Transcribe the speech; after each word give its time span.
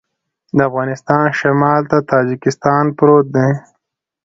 د 0.55 0.57
افغانستان 0.69 1.23
شمال 1.39 1.81
ته 1.91 1.97
تاجکستان 2.11 2.83
پروت 2.97 3.25
دی 3.35 3.49